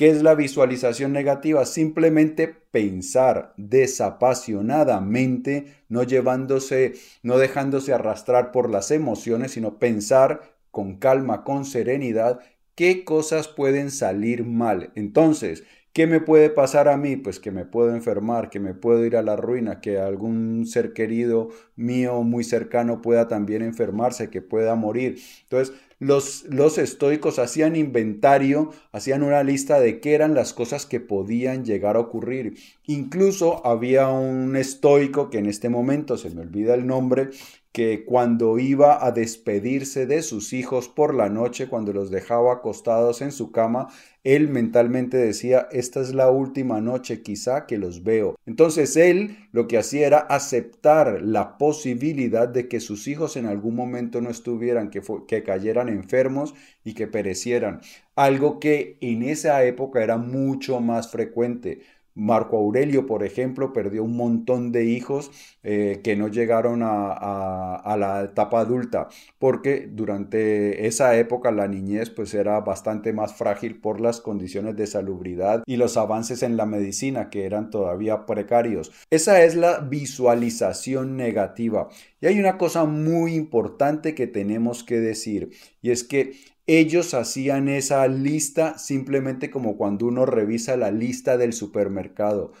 ¿Qué 0.00 0.08
es 0.08 0.22
la 0.22 0.34
visualización 0.34 1.12
negativa? 1.12 1.66
Simplemente 1.66 2.48
pensar 2.48 3.52
desapasionadamente, 3.58 5.66
no 5.90 6.04
llevándose, 6.04 6.94
no 7.22 7.36
dejándose 7.36 7.92
arrastrar 7.92 8.50
por 8.50 8.70
las 8.70 8.90
emociones, 8.92 9.50
sino 9.50 9.78
pensar 9.78 10.56
con 10.70 10.96
calma, 10.96 11.44
con 11.44 11.66
serenidad, 11.66 12.40
qué 12.74 13.04
cosas 13.04 13.46
pueden 13.46 13.90
salir 13.90 14.46
mal. 14.46 14.90
Entonces, 14.94 15.64
¿Qué 15.92 16.06
me 16.06 16.20
puede 16.20 16.50
pasar 16.50 16.86
a 16.86 16.96
mí? 16.96 17.16
Pues 17.16 17.40
que 17.40 17.50
me 17.50 17.64
puedo 17.64 17.92
enfermar, 17.92 18.48
que 18.48 18.60
me 18.60 18.74
puedo 18.74 19.04
ir 19.04 19.16
a 19.16 19.22
la 19.22 19.34
ruina, 19.34 19.80
que 19.80 19.98
algún 19.98 20.64
ser 20.66 20.92
querido 20.92 21.48
mío 21.74 22.22
muy 22.22 22.44
cercano 22.44 23.02
pueda 23.02 23.26
también 23.26 23.62
enfermarse, 23.62 24.30
que 24.30 24.40
pueda 24.40 24.76
morir. 24.76 25.18
Entonces, 25.42 25.74
los, 26.00 26.44
los 26.48 26.78
estoicos 26.78 27.38
hacían 27.38 27.76
inventario, 27.76 28.70
hacían 28.90 29.22
una 29.22 29.44
lista 29.44 29.78
de 29.78 30.00
qué 30.00 30.14
eran 30.14 30.34
las 30.34 30.54
cosas 30.54 30.86
que 30.86 30.98
podían 30.98 31.64
llegar 31.64 31.96
a 31.96 32.00
ocurrir. 32.00 32.56
Incluso 32.86 33.64
había 33.66 34.08
un 34.08 34.56
estoico 34.56 35.30
que 35.30 35.38
en 35.38 35.46
este 35.46 35.68
momento 35.68 36.16
se 36.16 36.30
me 36.30 36.40
olvida 36.40 36.74
el 36.74 36.86
nombre, 36.86 37.28
que 37.72 38.04
cuando 38.04 38.58
iba 38.58 39.04
a 39.04 39.12
despedirse 39.12 40.06
de 40.06 40.22
sus 40.22 40.52
hijos 40.52 40.88
por 40.88 41.14
la 41.14 41.28
noche, 41.28 41.68
cuando 41.68 41.92
los 41.92 42.10
dejaba 42.10 42.54
acostados 42.54 43.22
en 43.22 43.30
su 43.30 43.52
cama, 43.52 43.88
él 44.24 44.48
mentalmente 44.48 45.16
decía, 45.16 45.68
esta 45.70 46.00
es 46.00 46.12
la 46.12 46.30
última 46.30 46.80
noche 46.80 47.22
quizá 47.22 47.66
que 47.66 47.78
los 47.78 48.02
veo. 48.02 48.34
Entonces 48.44 48.96
él 48.96 49.36
lo 49.52 49.68
que 49.68 49.78
hacía 49.78 50.06
era 50.06 50.18
aceptar 50.18 51.22
la 51.22 51.58
posibilidad 51.58 52.48
de 52.48 52.68
que 52.68 52.80
sus 52.80 53.06
hijos 53.06 53.36
en 53.36 53.46
algún 53.46 53.76
momento 53.76 54.20
no 54.20 54.30
estuvieran, 54.30 54.90
que, 54.90 55.00
que 55.28 55.42
cayeran 55.44 55.88
enfermos 55.92 56.54
y 56.84 56.94
que 56.94 57.06
perecieran. 57.06 57.80
Algo 58.16 58.60
que 58.60 58.98
en 59.00 59.22
esa 59.22 59.62
época 59.64 60.02
era 60.02 60.16
mucho 60.18 60.80
más 60.80 61.10
frecuente. 61.10 61.82
Marco 62.14 62.56
Aurelio, 62.56 63.06
por 63.06 63.24
ejemplo, 63.24 63.72
perdió 63.72 64.04
un 64.04 64.16
montón 64.16 64.72
de 64.72 64.84
hijos 64.84 65.30
eh, 65.62 66.00
que 66.02 66.16
no 66.16 66.28
llegaron 66.28 66.80
a, 66.82 67.96
la 67.98 68.22
etapa 68.22 68.60
adulta, 68.60 69.08
porque 69.38 69.88
durante 69.90 70.86
esa 70.86 71.16
época 71.16 71.50
la 71.50 71.68
niñez 71.68 72.10
pues 72.10 72.32
era 72.34 72.60
bastante 72.60 73.12
más 73.12 73.34
frágil 73.34 73.80
por 73.80 74.00
las 74.00 74.20
condiciones 74.20 74.76
de 74.76 74.86
salubridad 74.86 75.62
y 75.66 75.76
los 75.76 75.96
avances 75.96 76.42
en 76.42 76.56
la 76.56 76.66
medicina 76.66 77.30
que 77.30 77.44
eran 77.44 77.70
todavía 77.70 78.26
precarios. 78.26 78.90
Esa 79.10 79.42
es 79.42 79.54
la 79.54 79.80
visualización 79.80 81.16
negativa. 81.16 81.88
Y 82.20 82.26
hay 82.26 82.38
una 82.38 82.58
cosa 82.58 82.84
muy 82.84 83.34
importante 83.34 84.14
que 84.14 84.26
tenemos 84.26 84.84
que 84.84 85.00
decir, 85.00 85.50
y 85.82 85.90
es 85.90 86.04
que 86.04 86.34
ellos 86.66 87.14
hacían 87.14 87.68
esa 87.68 88.06
lista 88.08 88.78
simplemente 88.78 89.50
como 89.50 89.76
cuando 89.76 90.06
uno 90.06 90.26
revisa 90.26 90.76
la 90.76 90.90
lista 90.90 91.36
del 91.36 91.52
supermercado. 91.52 92.52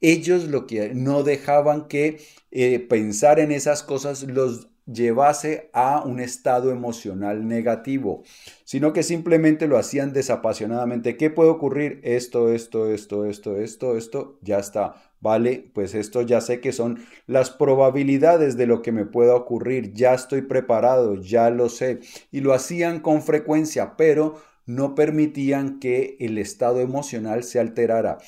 Ellos 0.00 0.44
lo 0.44 0.66
que 0.66 0.94
no 0.94 1.22
dejaban 1.22 1.88
que 1.88 2.20
eh, 2.50 2.78
pensar 2.80 3.40
en 3.40 3.52
esas 3.52 3.82
cosas 3.82 4.22
los 4.24 4.68
llevase 4.86 5.70
a 5.72 6.02
un 6.04 6.20
estado 6.20 6.70
emocional 6.70 7.48
negativo, 7.48 8.22
sino 8.64 8.92
que 8.92 9.02
simplemente 9.02 9.66
lo 9.66 9.78
hacían 9.78 10.12
desapasionadamente. 10.12 11.16
¿Qué 11.16 11.30
puede 11.30 11.50
ocurrir? 11.50 12.00
Esto, 12.02 12.52
esto, 12.52 12.90
esto, 12.90 13.24
esto, 13.24 13.56
esto, 13.56 13.96
esto, 13.96 14.38
ya 14.42 14.58
está. 14.58 14.94
Vale, 15.24 15.70
pues 15.72 15.94
esto 15.94 16.20
ya 16.20 16.42
sé 16.42 16.60
que 16.60 16.70
son 16.70 17.02
las 17.26 17.48
probabilidades 17.48 18.58
de 18.58 18.66
lo 18.66 18.82
que 18.82 18.92
me 18.92 19.06
pueda 19.06 19.34
ocurrir, 19.34 19.94
ya 19.94 20.12
estoy 20.12 20.42
preparado, 20.42 21.14
ya 21.14 21.48
lo 21.48 21.70
sé. 21.70 22.00
Y 22.30 22.40
lo 22.40 22.52
hacían 22.52 23.00
con 23.00 23.22
frecuencia, 23.22 23.96
pero 23.96 24.34
no 24.66 24.94
permitían 24.94 25.80
que 25.80 26.18
el 26.20 26.36
estado 26.36 26.80
emocional 26.80 27.42
se 27.42 27.58
alterara. 27.58 28.18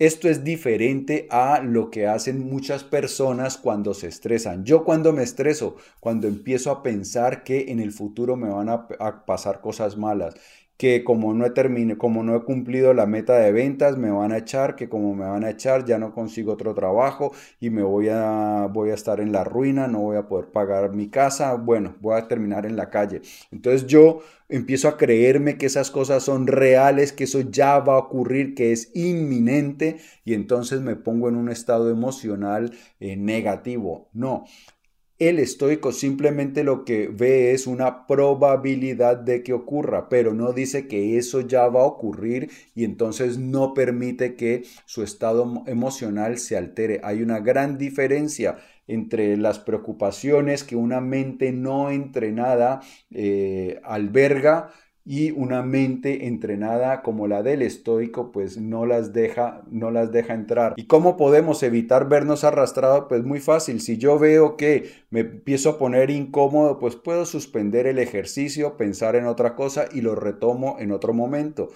Esto 0.00 0.28
es 0.28 0.42
diferente 0.42 1.28
a 1.30 1.62
lo 1.62 1.90
que 1.90 2.08
hacen 2.08 2.40
muchas 2.40 2.82
personas 2.82 3.56
cuando 3.56 3.94
se 3.94 4.08
estresan. 4.08 4.64
Yo 4.64 4.82
cuando 4.82 5.12
me 5.12 5.22
estreso, 5.22 5.76
cuando 6.00 6.26
empiezo 6.26 6.72
a 6.72 6.82
pensar 6.82 7.44
que 7.44 7.70
en 7.70 7.78
el 7.78 7.92
futuro 7.92 8.34
me 8.34 8.48
van 8.48 8.68
a, 8.68 8.88
pasar 9.24 9.60
cosas 9.60 9.96
malas, 9.96 10.34
que 10.82 11.04
como 11.04 11.32
no 11.32 11.46
he 11.46 11.50
terminado, 11.50 11.96
como 11.96 12.24
no 12.24 12.34
he 12.34 12.42
cumplido 12.42 12.92
la 12.92 13.06
meta 13.06 13.36
de 13.36 13.52
ventas, 13.52 13.98
me 13.98 14.10
van 14.10 14.32
a 14.32 14.38
echar, 14.38 14.74
que 14.74 14.88
como 14.88 15.14
me 15.14 15.24
van 15.24 15.44
a 15.44 15.50
echar, 15.50 15.84
ya 15.84 15.96
no 15.96 16.12
consigo 16.12 16.54
otro 16.54 16.74
trabajo 16.74 17.32
y 17.60 17.70
me 17.70 17.84
voy 17.84 18.08
a, 18.08 18.66
voy 18.68 18.90
a 18.90 18.94
estar 18.94 19.20
en 19.20 19.30
la 19.30 19.44
ruina, 19.44 19.86
no 19.86 20.00
voy 20.00 20.16
a 20.16 20.26
poder 20.26 20.46
pagar 20.46 20.92
mi 20.92 21.06
casa, 21.06 21.54
bueno, 21.54 21.94
voy 22.00 22.18
a 22.18 22.26
terminar 22.26 22.66
en 22.66 22.74
la 22.74 22.90
calle. 22.90 23.22
Entonces 23.52 23.86
yo 23.86 24.22
empiezo 24.48 24.88
a 24.88 24.96
creerme 24.96 25.56
que 25.56 25.66
esas 25.66 25.92
cosas 25.92 26.24
son 26.24 26.48
reales, 26.48 27.12
que 27.12 27.24
eso 27.24 27.42
ya 27.42 27.78
va 27.78 27.94
a 27.94 27.98
ocurrir, 27.98 28.56
que 28.56 28.72
es 28.72 28.90
inminente 28.92 29.98
y 30.24 30.34
entonces 30.34 30.80
me 30.80 30.96
pongo 30.96 31.28
en 31.28 31.36
un 31.36 31.48
estado 31.48 31.90
emocional 31.90 32.72
eh, 32.98 33.16
negativo. 33.16 34.08
No, 34.12 34.46
El 35.18 35.38
estoico 35.38 35.92
simplemente 35.92 36.64
lo 36.64 36.84
que 36.84 37.06
ve 37.06 37.52
es 37.52 37.66
una 37.66 38.06
probabilidad 38.06 39.16
de 39.16 39.42
que 39.42 39.52
ocurra, 39.52 40.08
pero 40.08 40.34
no 40.34 40.52
dice 40.52 40.88
que 40.88 41.16
eso 41.16 41.40
ya 41.42 41.68
va 41.68 41.82
a 41.82 41.86
ocurrir 41.86 42.50
y 42.74 42.84
entonces 42.84 43.38
no 43.38 43.72
permite 43.72 44.34
que 44.34 44.64
su 44.84 45.02
estado 45.02 45.62
emocional 45.66 46.38
se 46.38 46.56
altere. 46.56 47.00
Hay 47.04 47.22
una 47.22 47.38
gran 47.38 47.78
diferencia 47.78 48.58
entre 48.88 49.36
las 49.36 49.58
preocupaciones 49.60 50.64
que 50.64 50.76
una 50.76 51.00
mente 51.00 51.52
no 51.52 51.90
entrenada 51.90 52.80
eh, 53.10 53.80
alberga 53.84 54.72
y 55.04 55.32
una 55.32 55.62
mente 55.62 56.26
entrenada 56.26 57.02
como 57.02 57.26
la 57.26 57.42
del 57.42 57.62
estoico 57.62 58.30
pues 58.30 58.56
no 58.56 58.86
las 58.86 59.12
deja 59.12 59.62
no 59.70 59.90
las 59.90 60.12
deja 60.12 60.34
entrar. 60.34 60.74
¿Y 60.76 60.86
cómo 60.86 61.16
podemos 61.16 61.62
evitar 61.62 62.08
vernos 62.08 62.44
arrastrados? 62.44 63.06
Pues 63.08 63.24
muy 63.24 63.40
fácil. 63.40 63.80
Si 63.80 63.98
yo 63.98 64.18
veo 64.18 64.56
que 64.56 64.90
me 65.10 65.20
empiezo 65.20 65.70
a 65.70 65.78
poner 65.78 66.10
incómodo, 66.10 66.78
pues 66.78 66.96
puedo 66.96 67.26
suspender 67.26 67.86
el 67.86 67.98
ejercicio, 67.98 68.76
pensar 68.76 69.16
en 69.16 69.26
otra 69.26 69.56
cosa 69.56 69.86
y 69.92 70.02
lo 70.02 70.14
retomo 70.14 70.76
en 70.78 70.92
otro 70.92 71.12
momento, 71.14 71.70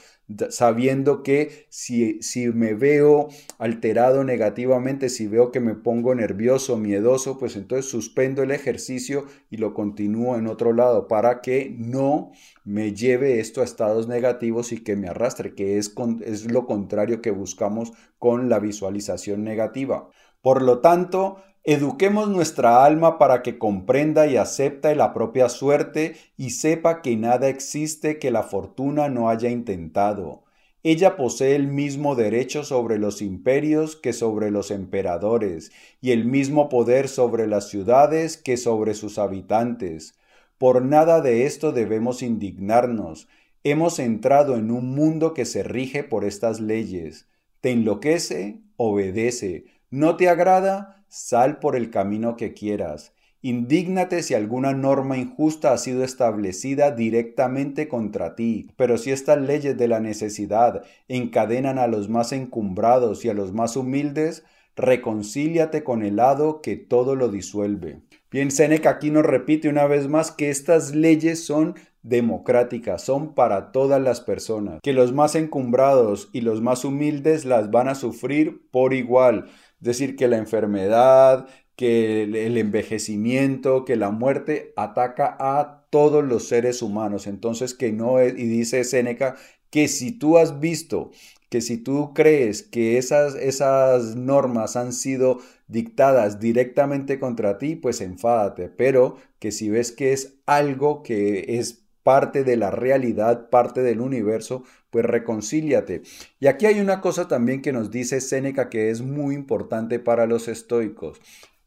sabiendo 0.50 1.22
que 1.22 1.66
si, 1.68 2.20
si 2.22 2.48
me 2.48 2.74
veo 2.74 3.28
alterado 3.58 4.24
negativamente, 4.24 5.08
si 5.08 5.26
veo 5.26 5.52
que 5.52 5.60
me 5.60 5.74
pongo 5.74 6.14
nervioso, 6.14 6.76
miedoso, 6.76 7.38
pues 7.38 7.56
entonces 7.56 7.90
suspendo 7.90 8.42
el 8.42 8.50
ejercicio 8.50 9.26
y 9.50 9.58
lo 9.58 9.72
continúo 9.72 10.36
en 10.36 10.48
otro 10.48 10.72
lado 10.72 11.06
para 11.06 11.40
que 11.40 11.74
no 11.78 12.32
me 12.64 12.92
lleve 12.92 13.38
esto 13.40 13.60
a 13.60 13.64
estados 13.64 14.08
negativos 14.08 14.72
y 14.72 14.82
que 14.82 14.96
me 14.96 15.08
arrastre, 15.08 15.54
que 15.54 15.78
es, 15.78 15.94
es 16.24 16.50
lo 16.50 16.66
contrario 16.66 17.22
que 17.22 17.30
buscamos 17.30 17.92
con 18.18 18.48
la 18.48 18.58
visualización 18.58 19.44
negativa. 19.44 20.08
Por 20.42 20.62
lo 20.62 20.80
tanto, 20.80 21.42
Eduquemos 21.68 22.28
nuestra 22.28 22.84
alma 22.84 23.18
para 23.18 23.42
que 23.42 23.58
comprenda 23.58 24.28
y 24.28 24.36
acepte 24.36 24.94
la 24.94 25.12
propia 25.12 25.48
suerte 25.48 26.14
y 26.36 26.50
sepa 26.50 27.02
que 27.02 27.16
nada 27.16 27.48
existe 27.48 28.20
que 28.20 28.30
la 28.30 28.44
fortuna 28.44 29.08
no 29.08 29.28
haya 29.28 29.50
intentado. 29.50 30.44
Ella 30.84 31.16
posee 31.16 31.56
el 31.56 31.66
mismo 31.66 32.14
derecho 32.14 32.62
sobre 32.62 33.00
los 33.00 33.20
imperios 33.20 33.96
que 33.96 34.12
sobre 34.12 34.52
los 34.52 34.70
emperadores, 34.70 35.72
y 36.00 36.12
el 36.12 36.24
mismo 36.24 36.68
poder 36.68 37.08
sobre 37.08 37.48
las 37.48 37.68
ciudades 37.68 38.36
que 38.36 38.56
sobre 38.56 38.94
sus 38.94 39.18
habitantes. 39.18 40.14
Por 40.58 40.84
nada 40.84 41.20
de 41.20 41.46
esto 41.46 41.72
debemos 41.72 42.22
indignarnos. 42.22 43.26
Hemos 43.64 43.98
entrado 43.98 44.54
en 44.54 44.70
un 44.70 44.94
mundo 44.94 45.34
que 45.34 45.44
se 45.44 45.64
rige 45.64 46.04
por 46.04 46.24
estas 46.24 46.60
leyes. 46.60 47.26
Te 47.60 47.72
enloquece, 47.72 48.60
obedece. 48.76 49.64
No 49.90 50.16
te 50.16 50.28
agrada, 50.28 51.04
sal 51.08 51.60
por 51.60 51.76
el 51.76 51.90
camino 51.90 52.36
que 52.36 52.54
quieras. 52.54 53.12
Indígnate 53.40 54.24
si 54.24 54.34
alguna 54.34 54.72
norma 54.72 55.16
injusta 55.16 55.72
ha 55.72 55.78
sido 55.78 56.02
establecida 56.02 56.90
directamente 56.90 57.86
contra 57.86 58.34
ti, 58.34 58.68
pero 58.76 58.98
si 58.98 59.12
estas 59.12 59.40
leyes 59.40 59.76
de 59.78 59.86
la 59.86 60.00
necesidad 60.00 60.82
encadenan 61.06 61.78
a 61.78 61.86
los 61.86 62.08
más 62.08 62.32
encumbrados 62.32 63.24
y 63.24 63.28
a 63.28 63.34
los 63.34 63.52
más 63.52 63.76
humildes, 63.76 64.42
reconcíliate 64.74 65.84
con 65.84 66.02
el 66.02 66.18
hado 66.18 66.60
que 66.60 66.76
todo 66.76 67.14
lo 67.14 67.28
disuelve. 67.28 68.00
Bien, 68.32 68.50
Seneca 68.50 68.90
aquí 68.90 69.12
nos 69.12 69.24
repite 69.24 69.68
una 69.68 69.86
vez 69.86 70.08
más 70.08 70.32
que 70.32 70.50
estas 70.50 70.94
leyes 70.94 71.44
son 71.44 71.76
democráticas, 72.02 73.02
son 73.02 73.34
para 73.34 73.72
todas 73.72 74.00
las 74.00 74.20
personas, 74.20 74.80
que 74.82 74.92
los 74.92 75.12
más 75.12 75.34
encumbrados 75.34 76.28
y 76.32 76.40
los 76.42 76.60
más 76.60 76.84
humildes 76.84 77.44
las 77.44 77.70
van 77.70 77.88
a 77.88 77.94
sufrir 77.94 78.68
por 78.70 78.94
igual. 78.94 79.46
Decir, 79.80 80.16
que 80.16 80.28
la 80.28 80.38
enfermedad, 80.38 81.48
que 81.76 82.24
el 82.24 82.56
envejecimiento, 82.56 83.84
que 83.84 83.96
la 83.96 84.10
muerte 84.10 84.72
ataca 84.76 85.36
a 85.38 85.86
todos 85.90 86.24
los 86.24 86.48
seres 86.48 86.82
humanos. 86.82 87.26
Entonces, 87.26 87.74
que 87.74 87.92
no 87.92 88.18
es, 88.18 88.32
y 88.38 88.46
dice 88.46 88.84
Seneca, 88.84 89.36
que 89.70 89.88
si 89.88 90.12
tú 90.12 90.38
has 90.38 90.60
visto 90.60 91.10
que 91.48 91.60
si 91.60 91.78
tú 91.78 92.12
crees 92.14 92.62
que 92.62 92.98
esas, 92.98 93.34
esas 93.36 94.16
normas 94.16 94.76
han 94.76 94.92
sido 94.92 95.38
dictadas 95.68 96.40
directamente 96.40 97.18
contra 97.20 97.58
ti, 97.58 97.76
pues 97.76 98.00
enfádate, 98.00 98.68
pero 98.68 99.16
que 99.38 99.52
si 99.52 99.70
ves 99.70 99.92
que 99.92 100.12
es 100.12 100.38
algo 100.46 101.02
que 101.02 101.58
es 101.58 101.85
parte 102.06 102.44
de 102.44 102.56
la 102.56 102.70
realidad, 102.70 103.50
parte 103.50 103.82
del 103.82 104.00
universo, 104.00 104.62
pues 104.90 105.04
reconcíliate. 105.04 106.02
Y 106.38 106.46
aquí 106.46 106.66
hay 106.66 106.78
una 106.78 107.00
cosa 107.00 107.26
también 107.26 107.62
que 107.62 107.72
nos 107.72 107.90
dice 107.90 108.20
Séneca 108.20 108.68
que 108.70 108.90
es 108.90 109.02
muy 109.02 109.34
importante 109.34 109.98
para 109.98 110.26
los 110.26 110.46
estoicos. 110.46 111.20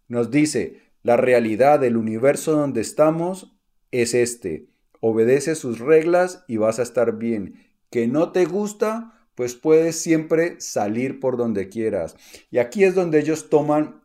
Nos 0.07 0.31
dice, 0.31 0.79
la 1.03 1.17
realidad 1.17 1.81
del 1.81 1.97
universo 1.97 2.53
donde 2.53 2.79
estamos 2.79 3.59
es 3.91 4.13
este. 4.13 4.69
Obedece 5.01 5.55
sus 5.55 5.79
reglas 5.79 6.45
y 6.47 6.55
vas 6.55 6.79
a 6.79 6.83
estar 6.83 7.17
bien. 7.17 7.55
Que 7.89 8.07
no 8.07 8.31
te 8.31 8.45
gusta, 8.45 9.27
pues 9.35 9.55
puedes 9.55 9.99
siempre 9.99 10.61
salir 10.61 11.19
por 11.19 11.35
donde 11.35 11.67
quieras. 11.67 12.15
Y 12.49 12.59
aquí 12.59 12.85
es 12.85 12.95
donde 12.95 13.19
ellos 13.19 13.49
toman, 13.49 14.03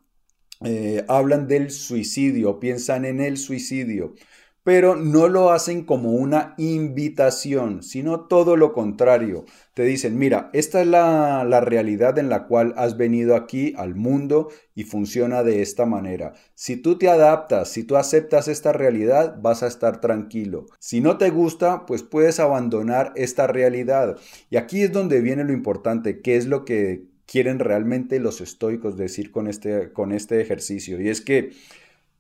eh, 0.64 1.04
hablan 1.06 1.46
del 1.46 1.70
suicidio, 1.70 2.58
piensan 2.58 3.04
en 3.04 3.20
el 3.20 3.36
suicidio 3.36 4.16
pero 4.64 4.96
no 4.96 5.28
lo 5.28 5.52
hacen 5.52 5.84
como 5.84 6.12
una 6.12 6.54
invitación, 6.56 7.82
sino 7.82 8.20
todo 8.22 8.56
lo 8.56 8.72
contrario. 8.72 9.44
Te 9.74 9.84
dicen, 9.84 10.18
mira, 10.18 10.48
esta 10.54 10.80
es 10.80 10.86
la, 10.86 11.44
la, 11.44 11.60
realidad 11.60 12.18
en 12.18 12.30
la 12.30 12.46
cual 12.46 12.72
has 12.76 12.96
venido 12.96 13.36
aquí 13.36 13.74
al 13.76 13.94
mundo 13.94 14.48
y 14.74 14.84
funciona 14.84 15.42
de 15.42 15.60
esta 15.60 15.84
manera. 15.84 16.32
Si 16.54 16.76
tú 16.76 16.96
te 16.96 17.10
adaptas, 17.10 17.68
si 17.68 17.84
tú 17.84 17.96
aceptas 17.96 18.48
esta 18.48 18.72
realidad, 18.72 19.36
vas 19.40 19.62
a 19.62 19.66
estar 19.66 20.00
tranquilo. 20.00 20.64
Si 20.78 21.02
no 21.02 21.18
te 21.18 21.28
gusta, 21.28 21.84
pues 21.84 22.02
puedes 22.02 22.40
abandonar 22.40 23.12
esta 23.16 23.46
realidad. 23.46 24.16
Y 24.48 24.56
aquí 24.56 24.82
es 24.82 24.92
donde 24.92 25.20
viene 25.20 25.44
lo 25.44 25.52
importante, 25.52 26.22
qué 26.22 26.36
es 26.36 26.46
lo 26.46 26.64
que 26.64 27.04
quieren 27.26 27.58
realmente 27.58 28.18
los 28.18 28.40
estoicos 28.40 28.96
decir 28.96 29.30
con 29.30 29.46
este, 29.46 29.92
con 29.92 30.12
este 30.12 30.40
ejercicio. 30.40 31.00
Y 31.00 31.08
es 31.10 31.20
que 31.20 31.52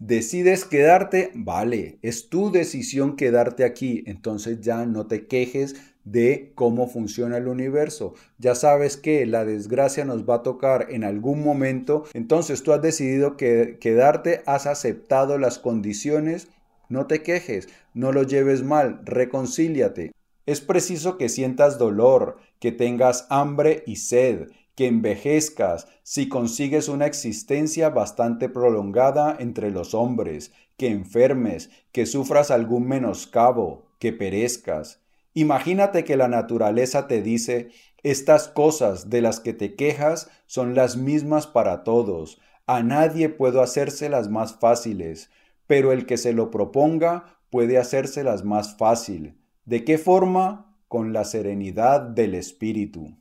Decides 0.00 0.64
quedarte, 0.64 1.30
vale, 1.34 1.98
es 2.02 2.28
tu 2.28 2.50
decisión 2.50 3.14
quedarte 3.16 3.64
aquí, 3.64 4.02
entonces 4.06 4.60
ya 4.60 4.84
no 4.86 5.06
te 5.06 5.26
quejes 5.26 5.76
de 6.04 6.52
cómo 6.56 6.88
funciona 6.88 7.36
el 7.36 7.46
universo. 7.46 8.14
Ya 8.38 8.56
sabes 8.56 8.96
que 8.96 9.24
la 9.24 9.44
desgracia 9.44 10.04
nos 10.04 10.28
va 10.28 10.36
a 10.36 10.42
tocar 10.42 10.88
en 10.90 11.04
algún 11.04 11.42
momento, 11.44 12.04
entonces 12.12 12.62
tú 12.62 12.72
has 12.72 12.82
decidido 12.82 13.36
que, 13.36 13.78
quedarte, 13.80 14.42
has 14.46 14.66
aceptado 14.66 15.38
las 15.38 15.60
condiciones, 15.60 16.48
no 16.88 17.06
te 17.06 17.22
quejes, 17.22 17.68
no 17.94 18.10
lo 18.10 18.24
lleves 18.24 18.62
mal, 18.62 19.00
reconcíliate. 19.04 20.12
Es 20.44 20.60
preciso 20.60 21.16
que 21.16 21.28
sientas 21.28 21.78
dolor, 21.78 22.36
que 22.58 22.72
tengas 22.72 23.26
hambre 23.30 23.82
y 23.86 23.96
sed, 23.96 24.48
que 24.74 24.86
envejezcas, 24.86 25.86
si 26.02 26.28
consigues 26.28 26.88
una 26.88 27.06
existencia 27.06 27.90
bastante 27.90 28.48
prolongada 28.48 29.36
entre 29.38 29.70
los 29.70 29.94
hombres, 29.94 30.52
que 30.76 30.88
enfermes, 30.88 31.70
que 31.92 32.06
sufras 32.06 32.50
algún 32.50 32.88
menoscabo, 32.88 33.86
que 33.98 34.12
perezcas. 34.12 35.00
Imagínate 35.32 36.04
que 36.04 36.16
la 36.16 36.28
naturaleza 36.28 37.06
te 37.06 37.22
dice, 37.22 37.70
estas 38.02 38.48
cosas 38.48 39.10
de 39.10 39.22
las 39.22 39.40
que 39.40 39.52
te 39.52 39.74
quejas 39.74 40.28
son 40.46 40.74
las 40.74 40.96
mismas 40.96 41.46
para 41.46 41.84
todos, 41.84 42.40
a 42.66 42.82
nadie 42.82 43.28
puedo 43.28 43.62
hacérselas 43.62 44.28
más 44.28 44.58
fáciles, 44.58 45.30
pero 45.66 45.92
el 45.92 46.06
que 46.06 46.16
se 46.16 46.32
lo 46.32 46.50
proponga 46.50 47.38
puede 47.50 47.78
hacérselas 47.78 48.44
más 48.44 48.76
fácil. 48.76 49.38
¿De 49.64 49.84
qué 49.84 49.98
forma? 49.98 50.76
Con 50.88 51.12
la 51.12 51.24
serenidad 51.24 52.00
del 52.00 52.34
espíritu. 52.34 53.16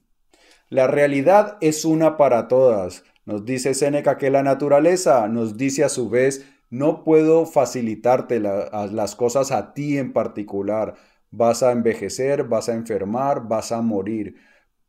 La 0.73 0.87
realidad 0.87 1.57
es 1.61 1.85
una 1.85 2.17
para 2.17 2.47
todas. 2.47 3.03
Nos 3.27 3.45
dice 3.45 3.75
Séneca 3.75 4.17
que 4.17 4.31
la 4.31 4.41
naturaleza 4.41 5.27
nos 5.27 5.55
dice 5.55 5.83
a 5.83 5.89
su 5.89 6.09
vez, 6.09 6.47
no 6.71 7.03
puedo 7.03 7.45
facilitarte 7.45 8.39
las 8.39 9.15
cosas 9.15 9.51
a 9.51 9.75
ti 9.75 9.99
en 9.99 10.13
particular. 10.13 10.95
Vas 11.29 11.61
a 11.61 11.73
envejecer, 11.73 12.45
vas 12.45 12.69
a 12.69 12.73
enfermar, 12.73 13.47
vas 13.47 13.71
a 13.71 13.83
morir. 13.83 14.37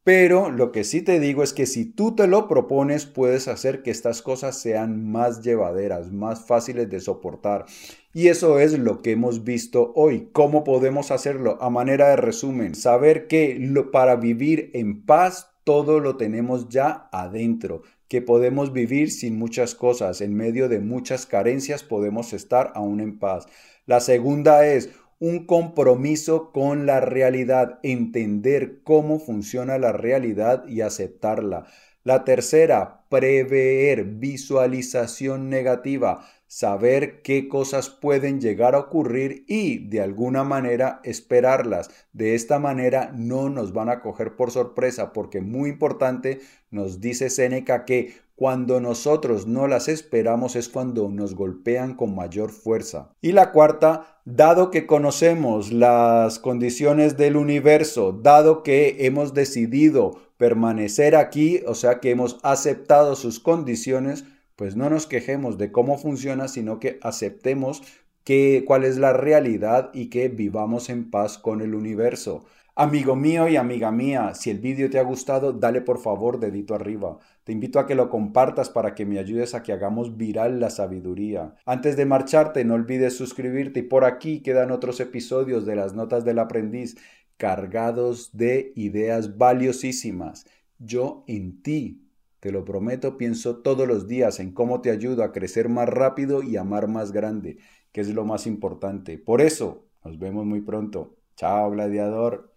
Pero 0.05 0.51
lo 0.51 0.73
que 0.73 0.85
sí 0.85 1.03
te 1.03 1.21
digo 1.21 1.43
es 1.43 1.53
que 1.53 1.67
si 1.67 1.85
tú 1.85 2.17
te 2.17 2.29
lo 2.29 2.49
propones, 2.49 3.05
puedes 3.05 3.47
hacer 3.47 3.83
que 3.83 3.91
estas 3.91 4.23
cosas 4.23 4.59
sean 4.59 5.13
más 5.13 5.43
llevaderas, 5.43 6.11
más 6.11 6.47
fáciles 6.47 6.89
de 6.89 7.01
soportar. 7.01 7.67
Y 8.15 8.29
eso 8.29 8.59
es 8.59 8.79
lo 8.79 9.03
que 9.03 9.11
hemos 9.11 9.45
visto 9.45 9.93
hoy. 9.97 10.31
¿Cómo 10.33 10.65
podemos 10.65 11.11
hacerlo? 11.11 11.59
A 11.61 11.69
manera 11.69 12.09
de 12.09 12.17
resumen, 12.17 12.75
saber 12.75 13.27
que 13.27 13.61
para 13.93 14.17
vivir 14.17 14.71
en 14.73 15.05
paz 15.05 15.51
todo 15.65 15.99
lo 15.99 16.17
tenemos 16.17 16.69
ya 16.69 17.09
adentro, 17.11 17.83
que 18.09 18.23
podemos 18.23 18.73
vivir 18.73 19.11
sin 19.11 19.39
muchas 19.39 19.75
cosas, 19.75 20.21
en 20.21 20.35
medio 20.35 20.69
de 20.69 20.79
muchas 20.79 21.27
carencias 21.27 21.83
podemos 21.83 22.33
estar 22.33 22.73
aún 22.75 23.01
en 23.01 23.19
paz. 23.19 23.47
La 23.87 24.01
segunda 24.01 24.67
es 24.67 24.91
un 25.19 25.47
compromiso 25.47 26.53
con 26.53 26.87
la 26.87 27.01
realidad, 27.01 27.79
entender 27.83 28.83
cómo 28.83 29.19
funciona 29.19 29.79
la 29.79 29.93
realidad 29.93 30.67
y 30.69 30.83
aceptarla. 30.83 31.67
La 32.03 32.25
tercera, 32.25 33.07
prever, 33.09 34.05
visualización 34.05 35.49
negativa, 35.49 36.27
saber 36.47 37.23
qué 37.23 37.49
cosas 37.49 37.91
pueden 37.91 38.41
llegar 38.41 38.75
a 38.75 38.79
ocurrir 38.79 39.45
y 39.49 39.89
de 39.89 40.01
alguna 40.01 40.45
manera 40.45 41.01
esperarlas. 41.05 41.91
De 42.13 42.35
esta 42.35 42.59
manera 42.59 43.13
no 43.15 43.49
nos 43.49 43.73
van 43.73 43.89
a 43.89 44.01
coger 44.01 44.37
por 44.37 44.51
sorpresa 44.51 45.13
porque 45.13 45.41
muy 45.41 45.71
importante 45.71 46.41
nos 46.71 47.01
dice 47.01 47.31
Séneca 47.31 47.85
que 47.85 48.15
cuando 48.37 48.81
nosotros 48.81 49.47
no 49.47 49.69
las 49.69 49.89
esperamos 49.89 50.57
es 50.57 50.69
cuando 50.69 51.09
nos 51.09 51.35
golpean 51.35 51.95
con 51.95 52.15
mayor 52.15 52.51
fuerza. 52.51 53.11
Y 53.21 53.33
la 53.33 53.53
cuarta, 53.53 54.21
dado 54.25 54.71
que 54.71 54.87
conocemos 54.87 55.73
las 55.73 56.41
condiciones 56.41 57.17
del 57.17 57.37
universo, 57.37 58.13
dado 58.13 58.65
que 58.65 59.07
hemos 59.07 59.35
decidido 59.35 60.19
permanecer 60.37 61.15
aquí, 61.15 61.63
o 61.67 61.75
sea 61.75 62.01
que 62.01 62.11
hemos 62.11 62.39
aceptado 62.43 63.15
sus 63.15 63.39
condiciones, 63.39 64.25
pues 64.57 64.77
no 64.77 64.91
nos 64.91 65.07
quejemos 65.07 65.59
de 65.59 65.73
cómo 65.73 65.99
funciona, 65.99 66.49
sino 66.49 66.79
que 66.79 66.99
aceptemos 67.03 67.83
que, 68.25 68.65
cuál 68.67 68.85
es 68.85 68.97
la 68.97 69.13
realidad 69.13 69.91
y 69.93 70.09
que 70.09 70.29
vivamos 70.29 70.89
en 70.89 71.11
paz 71.11 71.39
con 71.39 71.61
el 71.61 71.75
universo. 71.75 72.45
Amigo 72.77 73.15
mío 73.15 73.47
y 73.47 73.57
amiga 73.57 73.93
mía, 73.93 74.35
si 74.35 74.51
el 74.51 74.59
vídeo 74.59 74.91
te 74.91 74.99
ha 74.99 75.05
gustado, 75.05 75.53
dale 75.53 75.81
por 75.81 75.99
favor 75.99 76.41
dedito 76.41 76.75
arriba. 76.75 77.19
Te 77.45 77.53
invito 77.53 77.79
a 77.79 77.87
que 77.87 77.95
lo 77.95 78.11
compartas 78.11 78.69
para 78.69 78.97
que 78.97 79.07
me 79.07 79.21
ayudes 79.21 79.55
a 79.55 79.63
que 79.63 79.73
hagamos 79.73 80.17
viral 80.17 80.59
la 80.59 80.71
sabiduría. 80.71 81.55
Antes 81.67 81.97
de 81.97 82.05
marcharte, 82.05 82.65
no 82.65 82.75
olvides 82.75 83.17
suscribirte 83.17 83.81
y 83.81 83.83
por 83.85 84.05
aquí 84.05 84.41
quedan 84.41 84.73
otros 84.73 84.99
episodios 84.99 85.67
de 85.67 85.77
las 85.77 85.95
notas 85.95 86.25
del 86.25 86.41
aprendiz 86.41 86.97
cargados 87.37 88.37
de 88.37 88.73
ideas 88.75 89.39
valiosísimas. 89.39 90.45
Yo 90.79 91.23
en 91.29 91.63
ti 91.63 92.04
te 92.45 92.53
lo 92.53 92.63
prometo, 92.63 93.17
pienso 93.17 93.63
todos 93.63 93.89
los 93.89 94.07
días 94.07 94.39
en 94.39 94.53
cómo 94.53 94.83
te 94.83 94.91
ayudo 94.91 95.25
a 95.25 95.33
crecer 95.33 95.71
más 95.71 95.89
rápido 95.89 96.43
y 96.43 96.59
amar 96.59 96.89
más 96.89 97.11
grande, 97.11 97.57
que 97.91 98.03
es 98.03 98.11
lo 98.11 98.27
más 98.27 98.47
importante. 98.47 99.17
Por 99.17 99.41
eso, 99.41 99.87
nos 100.05 100.19
vemos 100.19 100.45
muy 100.45 100.61
pronto. 100.61 101.17
Chao, 101.37 101.71
gladiador. 101.71 102.54